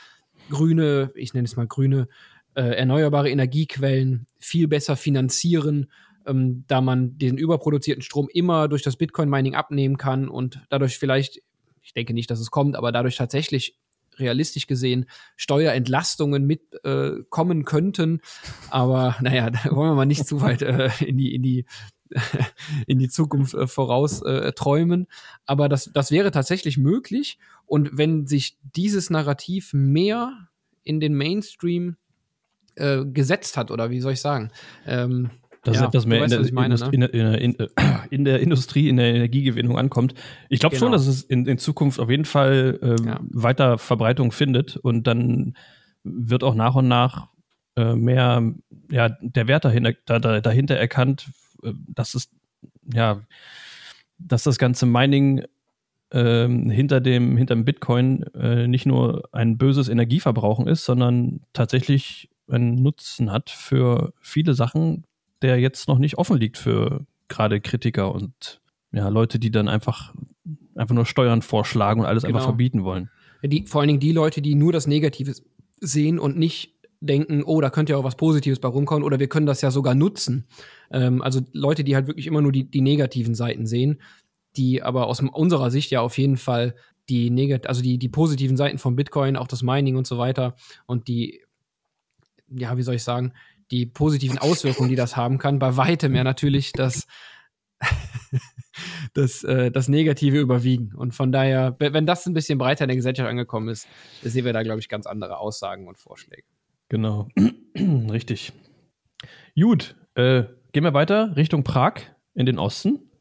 [0.50, 2.08] grüne, ich nenne es mal grüne,
[2.56, 5.92] äh, erneuerbare Energiequellen viel besser finanzieren,
[6.26, 11.42] ähm, da man den überproduzierten Strom immer durch das Bitcoin-Mining abnehmen kann und dadurch vielleicht,
[11.82, 13.78] ich denke nicht, dass es kommt, aber dadurch tatsächlich
[14.20, 18.22] realistisch gesehen Steuerentlastungen mitkommen äh, könnten.
[18.70, 21.66] Aber naja, da wollen wir mal nicht zu weit äh, in die, in die
[22.88, 25.08] in die Zukunft äh, voraus äh, träumen.
[25.46, 27.38] Aber das, das wäre tatsächlich möglich.
[27.66, 30.48] Und wenn sich dieses Narrativ mehr
[30.84, 31.98] in den Mainstream
[32.76, 34.52] äh, gesetzt hat, oder wie soll ich sagen,
[34.86, 35.32] ähm,
[35.68, 36.90] dass ja, etwas mehr weißt, in, der, meine, ne?
[36.92, 37.02] in,
[37.36, 37.68] in,
[38.10, 40.14] in, der Industrie, in der Energiegewinnung ankommt.
[40.48, 40.86] Ich glaube genau.
[40.86, 43.20] schon, dass es in, Zukunft auf jeden Fall äh, ja.
[43.30, 45.56] weiter Verbreitung findet und dann
[46.04, 47.28] wird auch nach und nach
[47.76, 48.54] äh, mehr
[48.90, 51.32] ja, der Wert dahinter, da, dahinter erkannt,
[51.64, 52.30] äh, dass es
[52.94, 53.22] ja,
[54.18, 55.44] dass das ganze Mining
[56.12, 62.30] ähm, hinter dem hinter dem Bitcoin äh, nicht nur ein böses Energieverbrauchen ist, sondern tatsächlich
[62.50, 65.04] einen Nutzen hat für viele Sachen,
[65.42, 70.14] der jetzt noch nicht offen liegt für gerade Kritiker und ja, Leute, die dann einfach,
[70.76, 72.38] einfach nur Steuern vorschlagen und alles genau.
[72.38, 73.10] einfach verbieten wollen.
[73.44, 75.34] Die, vor allen Dingen die Leute, die nur das Negative
[75.80, 79.28] sehen und nicht denken, oh, da könnte ja auch was Positives bei rumkommen oder wir
[79.28, 80.48] können das ja sogar nutzen.
[80.92, 84.02] Ähm, also Leute, die halt wirklich immer nur die, die negativen Seiten sehen,
[84.56, 86.74] die aber aus unserer Sicht ja auf jeden Fall
[87.10, 90.56] die negat also die, die positiven Seiten von Bitcoin, auch das Mining und so weiter
[90.88, 91.42] und die,
[92.50, 93.34] ja, wie soll ich sagen,
[93.72, 97.08] die positiven Auswirkungen, die das haben kann, bei weitem ja natürlich das,
[99.14, 100.94] das, äh, das Negative überwiegen.
[100.96, 103.88] Und von daher, wenn das ein bisschen breiter in der Gesellschaft angekommen ist,
[104.24, 106.44] sehen wir da, glaube ich, ganz andere Aussagen und Vorschläge.
[106.90, 107.28] Genau,
[107.76, 108.54] richtig.
[109.60, 111.96] Gut, äh, gehen wir weiter Richtung Prag
[112.34, 113.12] in den Osten.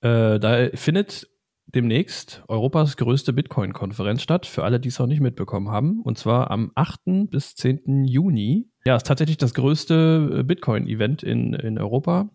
[0.00, 1.28] Äh, da findet
[1.66, 6.00] demnächst Europas größte Bitcoin-Konferenz statt, für alle, die es noch nicht mitbekommen haben.
[6.02, 7.30] Und zwar am 8.
[7.30, 8.04] bis 10.
[8.04, 8.71] Juni.
[8.84, 12.28] Ja, ist tatsächlich das größte äh, Bitcoin-Event in, in Europa,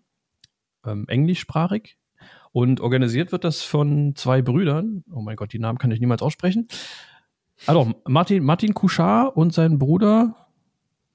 [0.86, 1.98] ähm, englischsprachig.
[2.52, 5.04] Und organisiert wird das von zwei Brüdern.
[5.12, 6.68] Oh mein Gott, die Namen kann ich niemals aussprechen.
[7.66, 10.48] Also Martin, Martin Couchard und sein Bruder.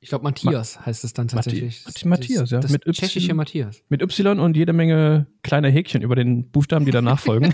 [0.01, 1.85] Ich glaube, Matthias Ma heißt es dann tatsächlich.
[1.85, 2.61] Matti Matthias, ja.
[2.61, 3.85] Das mit y, tschechische Matthias.
[3.89, 7.53] Mit Y und jede Menge kleiner Häkchen über den Buchstaben, die danach folgen.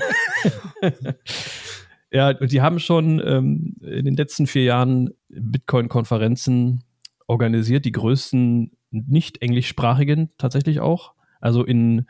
[2.11, 6.85] ja, und die haben schon ähm, in den letzten vier Jahren Bitcoin-Konferenzen
[7.29, 11.14] organisiert, die größten nicht englischsprachigen tatsächlich auch.
[11.41, 12.07] Also in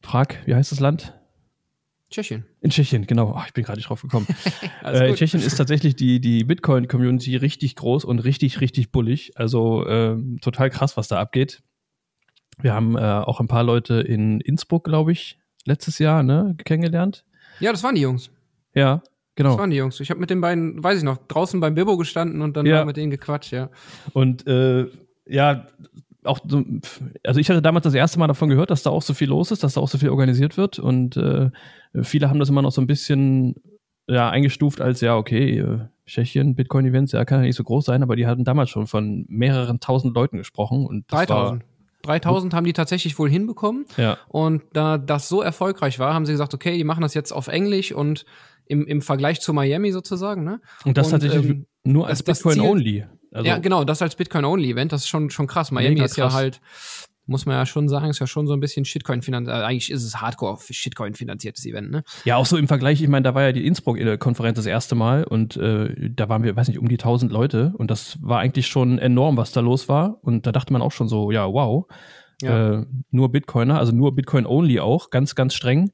[0.00, 1.14] Prag, wie heißt das Land?
[2.10, 2.44] Tschechien.
[2.60, 3.34] In Tschechien, genau.
[3.36, 4.26] Oh, ich bin gerade nicht drauf gekommen.
[4.84, 9.32] äh, in Tschechien ist tatsächlich die, die Bitcoin-Community richtig groß und richtig, richtig bullig.
[9.36, 11.62] Also äh, total krass, was da abgeht.
[12.58, 17.24] Wir haben äh, auch ein paar Leute in Innsbruck, glaube ich, letztes Jahr ne, kennengelernt.
[17.58, 18.30] Ja, das waren die Jungs.
[18.74, 19.02] Ja,
[19.34, 19.50] genau.
[19.50, 20.00] Das waren die Jungs.
[20.00, 22.84] Ich habe mit den beiden, weiß ich noch, draußen beim Bibo gestanden und dann ja.
[22.84, 23.70] mit denen gequatscht, ja.
[24.12, 24.86] Und äh,
[25.26, 25.66] ja,
[26.24, 26.64] auch so,
[27.24, 29.50] also ich hatte damals das erste Mal davon gehört, dass da auch so viel los
[29.50, 31.50] ist, dass da auch so viel organisiert wird und äh,
[32.02, 33.56] viele haben das immer noch so ein bisschen
[34.08, 38.02] ja eingestuft als, ja, okay, äh, Tschechien, Bitcoin-Events, ja, kann ja nicht so groß sein,
[38.02, 40.86] aber die hatten damals schon von mehreren tausend Leuten gesprochen.
[40.86, 41.64] Und 3000.
[42.04, 43.86] 3000 haben die tatsächlich wohl hinbekommen.
[43.96, 44.18] Ja.
[44.28, 47.48] Und da das so erfolgreich war, haben sie gesagt, okay, die machen das jetzt auf
[47.48, 48.24] Englisch und
[48.66, 50.44] im, im Vergleich zu Miami sozusagen.
[50.44, 50.60] Ne?
[50.84, 53.06] Und das und, tatsächlich ähm, nur als Bitcoin-Only.
[53.32, 55.72] Also ja, genau, das als Bitcoin-Only-Event, das ist schon, schon krass.
[55.72, 56.60] Miami ist ja halt
[57.26, 59.54] muss man ja schon sagen, ist ja schon so ein bisschen Shitcoin finanziert.
[59.54, 62.04] Also eigentlich ist es Hardcore Shitcoin finanziertes Event, ne?
[62.24, 65.24] Ja, auch so im Vergleich, ich meine, da war ja die Innsbruck-Konferenz das erste Mal
[65.24, 68.66] und äh, da waren wir, weiß nicht, um die 1000 Leute und das war eigentlich
[68.66, 71.86] schon enorm, was da los war und da dachte man auch schon so, ja, wow.
[72.42, 72.80] Ja.
[72.80, 75.92] Äh, nur Bitcoiner, also nur Bitcoin-only auch, ganz, ganz streng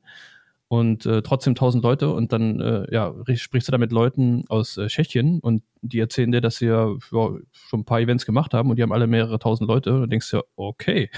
[0.71, 4.77] und äh, trotzdem 1000 Leute und dann äh, ja, sprichst du da mit Leuten aus
[4.77, 8.55] äh, Tschechien und die erzählen dir, dass sie ja, ja, schon ein paar Events gemacht
[8.55, 11.11] haben und die haben alle mehrere tausend Leute und denkst ja, okay.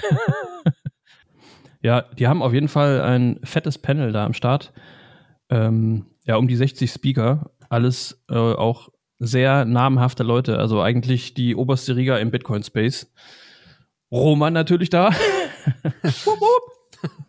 [1.83, 4.73] ja, die haben auf jeden Fall ein fettes Panel da am Start.
[5.49, 8.89] Ähm, ja, um die 60 Speaker, alles äh, auch
[9.19, 13.13] sehr namhafte Leute, also eigentlich die oberste Riga im Bitcoin-Space.
[14.11, 15.11] Roman natürlich da.
[16.01, 16.82] wupp, wupp.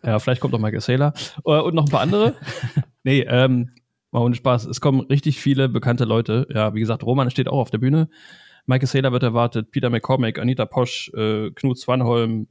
[0.05, 1.13] Ja, vielleicht kommt auch Michael Saylor.
[1.45, 2.35] Äh, und noch ein paar andere.
[3.03, 3.71] nee, ähm,
[4.11, 4.65] mal ohne Spaß.
[4.65, 6.47] Es kommen richtig viele bekannte Leute.
[6.53, 8.09] Ja, wie gesagt, Roman steht auch auf der Bühne.
[8.67, 12.47] Michael Saylor wird erwartet, Peter McCormack, Anita Posch, äh, Knut Swanholm,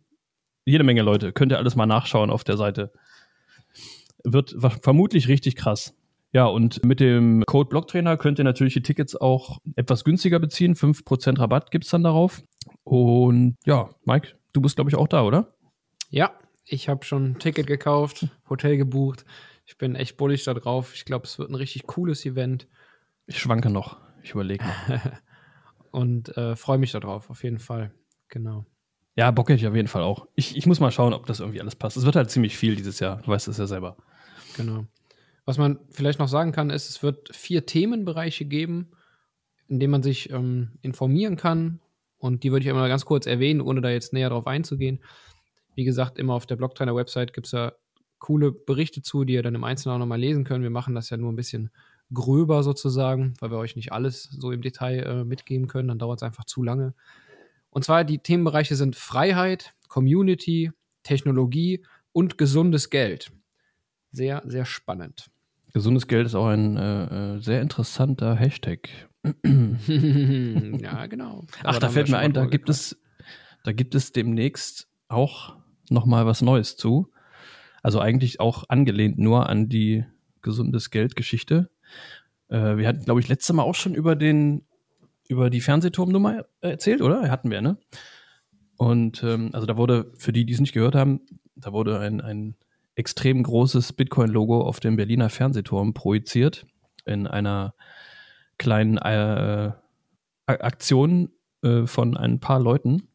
[0.64, 1.32] jede Menge Leute.
[1.32, 2.92] Könnt ihr alles mal nachschauen auf der Seite.
[4.22, 5.94] Wird vermutlich richtig krass.
[6.32, 10.74] Ja, und mit dem Code Blocktrainer könnt ihr natürlich die Tickets auch etwas günstiger beziehen.
[10.74, 12.42] 5% Rabatt gibt es dann darauf.
[12.82, 15.54] Und ja, Mike, du bist, glaube ich, auch da, oder?
[16.10, 16.32] Ja,
[16.64, 19.24] ich habe schon ein Ticket gekauft, Hotel gebucht.
[19.66, 20.94] Ich bin echt bullig da drauf.
[20.94, 22.68] Ich glaube, es wird ein richtig cooles Event.
[23.27, 23.98] Ich schwanke noch.
[24.22, 24.64] Ich überlege.
[25.90, 27.92] Und äh, freue mich darauf, auf jeden Fall.
[28.29, 28.66] Genau.
[29.16, 30.27] Ja, Bock hätte ich auf jeden Fall auch.
[30.35, 31.96] Ich, ich muss mal schauen, ob das irgendwie alles passt.
[31.96, 33.22] Es wird halt ziemlich viel dieses Jahr.
[33.22, 33.96] Du weißt es ja selber.
[34.57, 34.87] Genau.
[35.44, 38.90] Was man vielleicht noch sagen kann, ist, es wird vier Themenbereiche geben,
[39.68, 41.81] in denen man sich ähm, informieren kann.
[42.18, 45.00] Und die würde ich einmal ganz kurz erwähnen, ohne da jetzt näher drauf einzugehen.
[45.74, 47.72] Wie gesagt, immer auf der Blocktrainer-Website gibt es ja
[48.18, 50.62] coole Berichte zu, die ihr dann im Einzelnen auch nochmal lesen könnt.
[50.62, 51.70] Wir machen das ja nur ein bisschen
[52.12, 55.88] gröber sozusagen, weil wir euch nicht alles so im Detail äh, mitgeben können.
[55.88, 56.94] Dann dauert es einfach zu lange.
[57.70, 60.70] Und zwar die Themenbereiche sind Freiheit, Community,
[61.02, 63.32] Technologie und gesundes Geld.
[64.12, 65.30] Sehr, sehr spannend.
[65.72, 68.88] Gesundes Geld ist auch ein äh, äh sehr interessanter Hashtag.
[69.44, 71.44] ja, genau.
[71.64, 72.96] Ach, da, da fällt mir ein, da gibt es,
[73.64, 75.56] da gibt es demnächst auch
[75.90, 77.10] nochmal was Neues zu.
[77.82, 80.04] Also eigentlich auch angelehnt nur an die
[80.42, 81.70] gesundes Geld-Geschichte.
[82.48, 84.62] Äh, wir hatten, glaube ich, letztes Mal auch schon über den,
[85.28, 87.30] über die Fernsehturmnummer erzählt, oder?
[87.30, 87.78] Hatten wir, ne?
[88.76, 91.20] Und ähm, also da wurde, für die, die es nicht gehört haben,
[91.56, 92.56] da wurde ein, ein
[92.96, 96.66] extrem großes Bitcoin-Logo auf dem Berliner Fernsehturm projiziert
[97.04, 97.74] in einer
[98.58, 99.72] kleinen äh,
[100.46, 101.30] Aktion
[101.62, 103.08] äh, von ein paar Leuten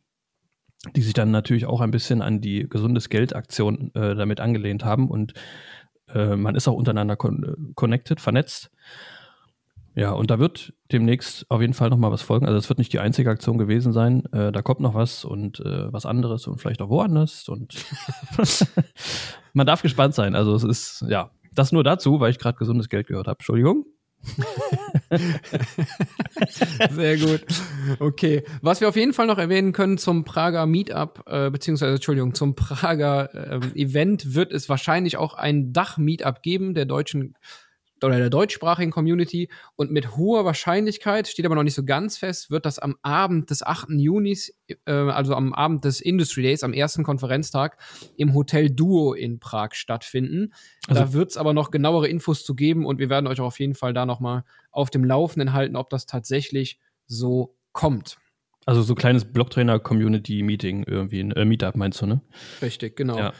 [0.96, 5.10] die sich dann natürlich auch ein bisschen an die gesundes Geld-Aktion äh, damit angelehnt haben
[5.10, 5.34] und
[6.14, 8.72] äh, man ist auch untereinander con connected, vernetzt.
[9.96, 12.46] Ja, und da wird demnächst auf jeden Fall nochmal was folgen.
[12.46, 14.24] Also es wird nicht die einzige Aktion gewesen sein.
[14.32, 17.50] Äh, da kommt noch was und äh, was anderes und vielleicht auch woanders.
[17.50, 17.76] Und
[19.54, 20.36] man darf gespannt sein.
[20.36, 23.40] Also es ist, ja, das nur dazu, weil ich gerade gesundes Geld gehört habe.
[23.40, 23.86] Entschuldigung.
[26.92, 27.46] Sehr gut.
[28.00, 28.44] Okay.
[28.62, 32.56] Was wir auf jeden Fall noch erwähnen können zum Prager Meetup, äh, beziehungsweise, Entschuldigung, zum
[32.56, 37.36] Prager äh, Event wird es wahrscheinlich auch ein Dach-Meetup geben der deutschen
[38.04, 42.52] oder der deutschsprachigen Community und mit hoher Wahrscheinlichkeit, steht aber noch nicht so ganz fest,
[42.52, 43.90] wird das am Abend des 8.
[43.92, 44.54] Junis,
[44.86, 47.78] äh, also am Abend des Industry Days, am ersten Konferenztag,
[48.18, 50.54] im Hotel Duo in Prag stattfinden.
[50.88, 53.48] Also, da wird es aber noch genauere Infos zu geben und wir werden euch auch
[53.48, 58.18] auf jeden Fall da nochmal auf dem Laufenden halten, ob das tatsächlich so kommt.
[58.66, 62.22] Also so kleines Blocktrainer-Community-Meeting irgendwie, ein äh, Meetup meinst du, ne?
[62.62, 63.18] Richtig, genau.
[63.18, 63.34] Ja.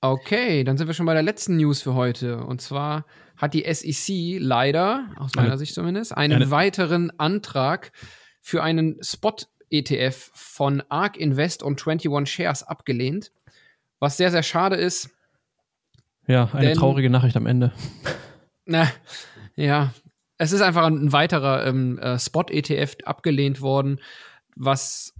[0.00, 2.44] Okay, dann sind wir schon bei der letzten News für heute.
[2.44, 3.06] Und zwar
[3.36, 7.92] hat die SEC leider, aus meiner eine, Sicht zumindest, einen eine, weiteren Antrag
[8.40, 13.32] für einen Spot-ETF von ARK Invest und 21 Shares abgelehnt.
[13.98, 15.10] Was sehr, sehr schade ist.
[16.26, 17.72] Ja, eine denn, traurige Nachricht am Ende.
[18.66, 18.88] Na,
[19.54, 19.94] ja,
[20.38, 24.00] es ist einfach ein weiterer ähm, äh, Spot-ETF abgelehnt worden,
[24.54, 25.14] was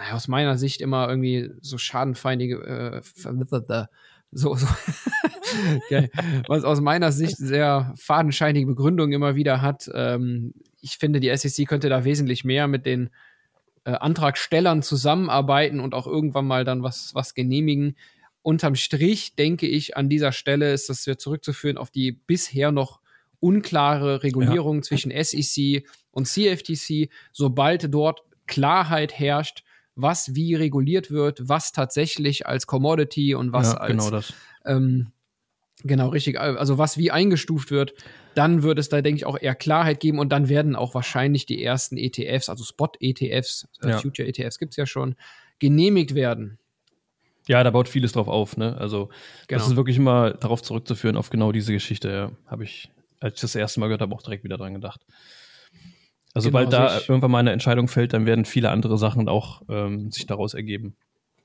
[0.00, 3.86] naja, aus meiner Sicht immer irgendwie so schadenfeindige, äh,
[4.32, 4.66] so, so
[5.76, 6.08] okay.
[6.46, 9.90] was aus meiner Sicht sehr fadenscheinige Begründungen immer wieder hat.
[9.92, 13.10] Ähm, ich finde, die SEC könnte da wesentlich mehr mit den
[13.84, 17.96] äh, Antragstellern zusammenarbeiten und auch irgendwann mal dann was, was genehmigen.
[18.40, 23.00] Unterm Strich denke ich, an dieser Stelle ist das ja zurückzuführen auf die bisher noch
[23.38, 24.82] unklare Regulierung ja.
[24.82, 27.10] zwischen SEC und CFTC.
[27.32, 29.62] Sobald dort Klarheit herrscht,
[29.94, 34.32] was wie reguliert wird, was tatsächlich als Commodity und was ja, genau als
[34.64, 35.12] ähm,
[35.82, 37.94] genau richtig, also was wie eingestuft wird,
[38.34, 41.46] dann wird es da, denke ich, auch eher Klarheit geben und dann werden auch wahrscheinlich
[41.46, 43.98] die ersten ETFs, also Spot-ETFs, äh, ja.
[43.98, 45.16] Future-ETFs gibt es ja schon,
[45.58, 46.58] genehmigt werden.
[47.46, 48.76] Ja, da baut vieles drauf auf, ne?
[48.76, 49.08] Also,
[49.48, 49.58] genau.
[49.58, 52.30] das ist wirklich immer darauf zurückzuführen, auf genau diese Geschichte, ja.
[52.46, 55.04] Habe ich, als ich das erste Mal gehört habe, auch direkt wieder dran gedacht.
[56.34, 59.62] Also, genau, sobald da irgendwann mal eine Entscheidung fällt, dann werden viele andere Sachen auch
[59.68, 60.96] ähm, sich daraus ergeben.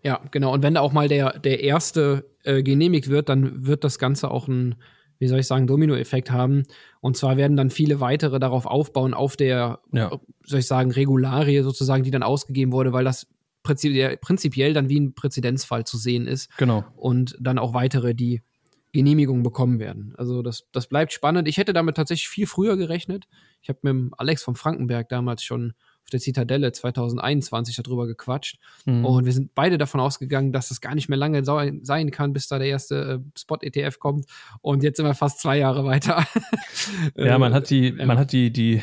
[0.03, 0.53] Ja, genau.
[0.53, 4.29] Und wenn da auch mal der, der erste äh, genehmigt wird, dann wird das Ganze
[4.29, 4.75] auch ein,
[5.17, 6.65] wie soll ich sagen, Dominoeffekt haben.
[7.01, 10.11] Und zwar werden dann viele weitere darauf aufbauen, auf der, ja.
[10.43, 13.27] soll ich sagen, Regularie sozusagen, die dann ausgegeben wurde, weil das
[13.63, 16.55] prinzipiell dann wie ein Präzedenzfall zu sehen ist.
[16.57, 16.85] Genau.
[16.95, 18.43] Und dann auch weitere, die
[18.95, 20.13] Genehmigung bekommen werden.
[20.17, 21.49] Also das, das bleibt spannend.
[21.49, 23.25] Ich hätte damit tatsächlich viel früher gerechnet.
[23.61, 28.57] Ich habe mit Alex von Frankenberg damals schon auf der Zitadelle 2021 darüber gequatscht.
[28.85, 29.03] Mhm.
[29.03, 32.47] Und wir sind beide davon ausgegangen, dass es gar nicht mehr lange sein kann, bis
[32.47, 34.27] da der erste äh, Spot-ETF kommt.
[34.61, 36.25] Und jetzt sind wir fast zwei Jahre weiter.
[37.17, 38.81] ja, man hat die, man hat die, die,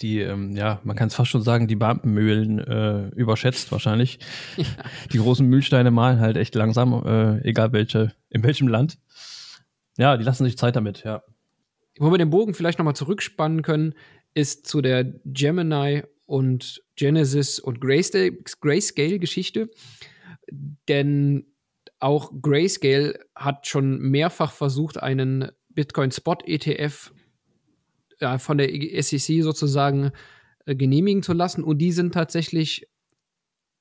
[0.00, 4.18] die, ähm, ja, man kann es fast schon sagen, die Beamtenmühlen äh, überschätzt wahrscheinlich.
[4.56, 4.66] Ja.
[5.12, 8.98] Die großen Mühlsteine malen halt echt langsam, äh, egal welche, in welchem Land.
[9.96, 11.22] Ja, die lassen sich Zeit damit, ja.
[11.98, 13.94] Wo wir den Bogen vielleicht nochmal zurückspannen können,
[14.34, 19.70] ist zu der Gemini und Genesis und Grayscale-Geschichte.
[20.88, 21.46] Denn
[21.98, 27.12] auch Grayscale hat schon mehrfach versucht, einen Bitcoin-Spot-ETF
[28.20, 28.68] ja, von der
[29.02, 30.12] SEC sozusagen
[30.66, 31.64] äh, genehmigen zu lassen.
[31.64, 32.88] Und die sind tatsächlich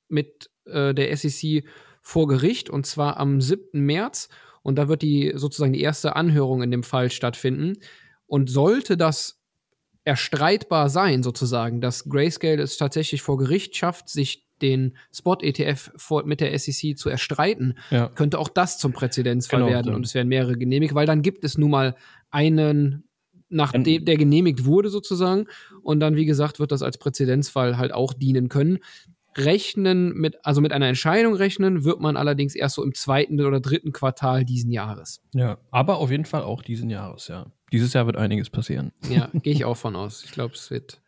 [0.08, 1.66] mit äh, der SEC
[2.02, 3.82] vor Gericht und zwar am 7.
[3.82, 4.30] März.
[4.66, 7.78] Und da wird die sozusagen die erste Anhörung in dem Fall stattfinden.
[8.26, 9.40] Und sollte das
[10.06, 15.92] erstreitbar sein, sozusagen, dass Grayscale es tatsächlich vor Gericht schafft, sich den Spot-ETF
[16.26, 18.10] mit der SEC zu erstreiten, ja.
[18.10, 21.44] könnte auch das zum Präzedenzfall genau, werden und es werden mehrere genehmigt, weil dann gibt
[21.44, 21.96] es nun mal
[22.32, 23.04] einen,
[23.50, 25.46] nachdem der genehmigt wurde sozusagen
[25.84, 28.80] und dann, wie gesagt, wird das als Präzedenzfall halt auch dienen können.
[29.38, 33.60] Rechnen mit, also mit einer Entscheidung rechnen, wird man allerdings erst so im zweiten oder
[33.60, 35.22] dritten Quartal diesen Jahres.
[35.34, 37.48] Ja, aber auf jeden Fall auch diesen Jahres, ja.
[37.72, 38.92] Dieses Jahr wird einiges passieren.
[39.10, 40.24] Ja, gehe ich auch von aus.
[40.24, 41.02] Ich glaube, es wird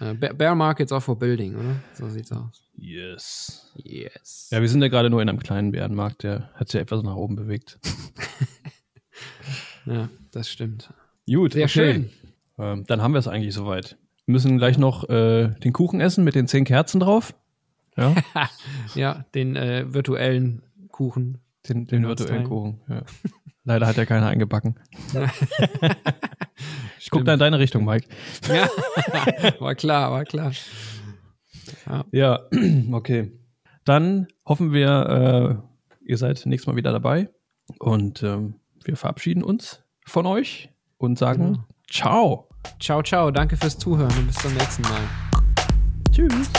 [0.00, 1.76] äh, Bear Markets are for building, oder?
[1.92, 2.70] So sieht's aus.
[2.76, 3.70] Yes.
[3.76, 4.48] Yes.
[4.50, 7.16] Ja, wir sind ja gerade nur in einem kleinen Bärenmarkt, der hat sich etwas nach
[7.16, 7.78] oben bewegt.
[9.84, 10.92] ja, das stimmt.
[11.26, 11.68] Gut, sehr okay.
[11.68, 12.10] schön.
[12.58, 13.98] Ähm, dann haben wir es eigentlich soweit.
[14.24, 17.34] Wir müssen gleich noch äh, den Kuchen essen mit den zehn Kerzen drauf.
[18.00, 18.14] Ja,
[18.94, 21.38] ja den äh, virtuellen Kuchen.
[21.68, 23.02] Den, den virtuellen Kuchen, ja.
[23.64, 24.76] Leider hat ja keiner eingebacken.
[26.98, 28.08] ich gucke da in deine Richtung, Mike.
[28.48, 28.68] Ja,
[29.60, 30.52] war klar, war klar.
[31.86, 32.40] Ja, ja
[32.92, 33.32] okay.
[33.84, 35.62] Dann hoffen wir,
[36.02, 37.28] äh, ihr seid nächstes Mal wieder dabei
[37.78, 41.64] und ähm, wir verabschieden uns von euch und sagen genau.
[41.88, 42.48] ciao.
[42.80, 43.30] Ciao, ciao.
[43.30, 45.00] Danke fürs Zuhören und bis zum nächsten Mal.
[46.10, 46.50] Tschüss.